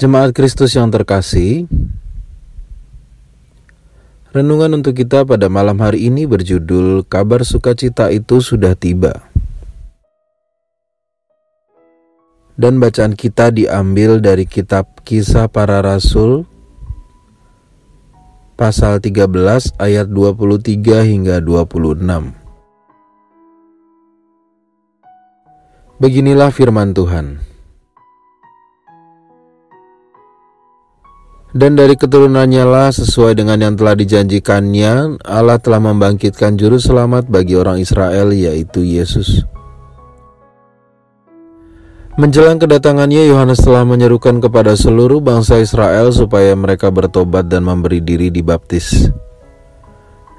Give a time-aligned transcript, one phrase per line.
[0.00, 1.68] Jemaat Kristus yang terkasih,
[4.32, 9.28] renungan untuk kita pada malam hari ini berjudul Kabar Sukacita itu sudah tiba.
[12.56, 16.48] Dan bacaan kita diambil dari kitab Kisah Para Rasul
[18.56, 22.00] pasal 13 ayat 23 hingga 26.
[26.00, 27.49] Beginilah firman Tuhan.
[31.50, 37.58] Dan dari keturunannya lah sesuai dengan yang telah dijanjikannya, Allah telah membangkitkan juru selamat bagi
[37.58, 39.42] orang Israel yaitu Yesus.
[42.14, 48.30] Menjelang kedatangannya, Yohanes telah menyerukan kepada seluruh bangsa Israel supaya mereka bertobat dan memberi diri
[48.30, 49.10] dibaptis.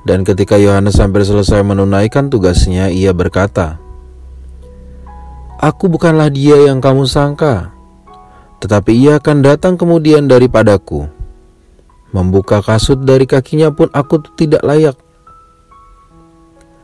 [0.08, 3.82] Dan ketika Yohanes hampir selesai menunaikan tugasnya, ia berkata,
[5.60, 7.74] Aku bukanlah dia yang kamu sangka,
[8.62, 11.10] tetapi ia akan datang kemudian daripadaku.
[12.14, 14.94] Membuka kasut dari kakinya pun aku tidak layak.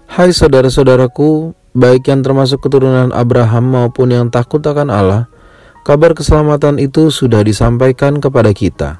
[0.09, 5.29] Hai saudara-saudaraku, baik yang termasuk keturunan Abraham maupun yang takut akan Allah,
[5.85, 8.97] kabar keselamatan itu sudah disampaikan kepada kita.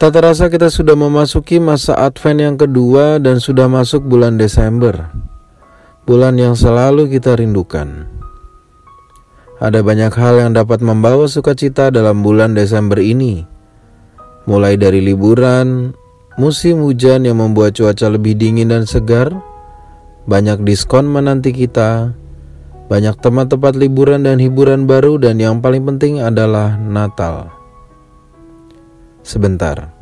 [0.00, 5.10] Tak terasa kita sudah memasuki masa Advent yang kedua dan sudah masuk bulan Desember
[6.02, 8.10] bulan yang selalu kita rindukan.
[9.62, 13.46] Ada banyak hal yang dapat membawa sukacita dalam bulan Desember ini,
[14.50, 15.94] mulai dari liburan,
[16.34, 19.30] musim hujan yang membuat cuaca lebih dingin dan segar,
[20.26, 22.10] banyak diskon menanti kita,
[22.90, 27.54] banyak tempat-tempat liburan dan hiburan baru, dan yang paling penting adalah Natal.
[29.22, 29.94] Sebentar,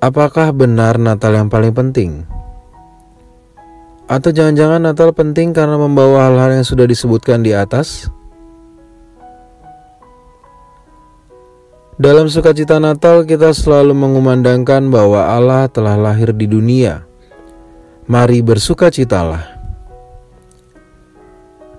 [0.00, 2.37] apakah benar Natal yang paling penting?
[4.08, 8.08] Atau jangan-jangan Natal penting karena membawa hal-hal yang sudah disebutkan di atas?
[12.00, 17.04] Dalam sukacita Natal kita selalu mengumandangkan bahwa Allah telah lahir di dunia.
[18.08, 19.60] Mari bersukacitalah.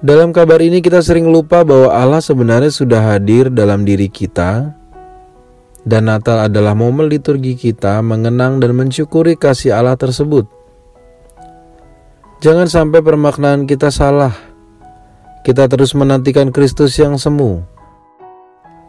[0.05, 4.69] Dalam kabar ini kita sering lupa bahwa Allah sebenarnya sudah hadir dalam diri kita
[5.87, 10.58] dan Natal adalah momen liturgi kita mengenang dan mensyukuri kasih Allah tersebut.
[12.39, 14.31] Jangan sampai permaknaan kita salah.
[15.43, 17.67] Kita terus menantikan Kristus yang semu.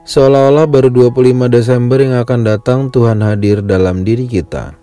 [0.07, 4.79] Seolah-olah baru 25 Desember yang akan datang Tuhan hadir dalam diri kita.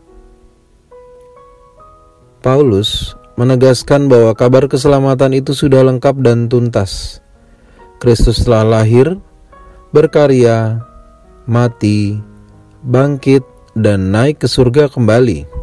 [2.43, 7.23] Paulus menegaskan bahwa kabar keselamatan itu sudah lengkap dan tuntas.
[8.03, 9.15] Kristus telah lahir,
[9.95, 10.83] berkarya,
[11.47, 12.19] mati,
[12.83, 13.47] bangkit,
[13.79, 15.56] dan naik ke surga kembali.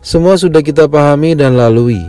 [0.00, 2.00] Semua sudah kita pahami dan lalui.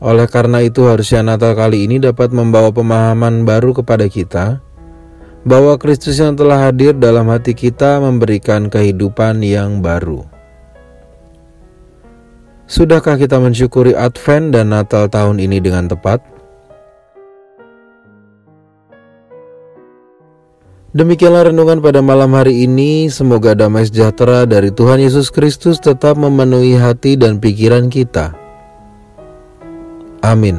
[0.00, 4.64] Oleh karena itu harusnya Natal kali ini dapat membawa pemahaman baru kepada kita
[5.44, 10.24] bahwa Kristus yang telah hadir dalam hati kita memberikan kehidupan yang baru.
[12.64, 16.24] Sudahkah kita mensyukuri Advent dan Natal tahun ini dengan tepat?
[20.90, 23.06] Demikianlah renungan pada malam hari ini.
[23.06, 28.34] Semoga damai sejahtera dari Tuhan Yesus Kristus tetap memenuhi hati dan pikiran kita.
[30.18, 30.58] Amin.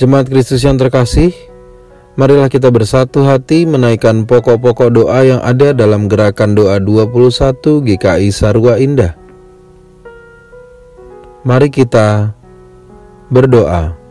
[0.00, 1.36] Jemaat Kristus yang terkasih,
[2.16, 8.80] marilah kita bersatu hati menaikkan pokok-pokok doa yang ada dalam gerakan doa 21 GKI Sarwa
[8.80, 9.12] Indah.
[11.44, 12.32] Mari kita
[13.28, 14.01] berdoa.